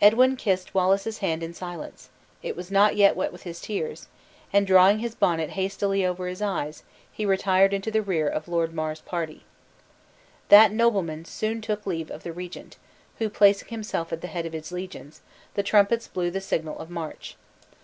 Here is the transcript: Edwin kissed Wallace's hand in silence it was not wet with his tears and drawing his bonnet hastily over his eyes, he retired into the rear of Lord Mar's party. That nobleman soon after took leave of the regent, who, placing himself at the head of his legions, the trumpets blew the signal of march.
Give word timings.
Edwin 0.00 0.34
kissed 0.34 0.74
Wallace's 0.74 1.18
hand 1.18 1.40
in 1.40 1.54
silence 1.54 2.08
it 2.42 2.56
was 2.56 2.68
not 2.68 2.96
wet 2.96 3.30
with 3.32 3.44
his 3.44 3.60
tears 3.60 4.08
and 4.52 4.66
drawing 4.66 4.98
his 4.98 5.14
bonnet 5.14 5.50
hastily 5.50 6.04
over 6.04 6.26
his 6.26 6.42
eyes, 6.42 6.82
he 7.12 7.24
retired 7.24 7.72
into 7.72 7.92
the 7.92 8.02
rear 8.02 8.26
of 8.26 8.48
Lord 8.48 8.74
Mar's 8.74 9.02
party. 9.02 9.44
That 10.48 10.72
nobleman 10.72 11.26
soon 11.26 11.58
after 11.58 11.66
took 11.76 11.86
leave 11.86 12.10
of 12.10 12.24
the 12.24 12.32
regent, 12.32 12.76
who, 13.20 13.30
placing 13.30 13.68
himself 13.68 14.12
at 14.12 14.20
the 14.20 14.26
head 14.34 14.46
of 14.46 14.52
his 14.52 14.72
legions, 14.72 15.20
the 15.54 15.62
trumpets 15.62 16.08
blew 16.08 16.32
the 16.32 16.40
signal 16.40 16.76
of 16.80 16.90
march. 16.90 17.36